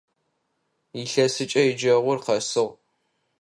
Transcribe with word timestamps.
Илъэсыкӏэ 1.01 1.61
еджэгъур 1.71 2.19
къэсыгъ. 2.25 2.73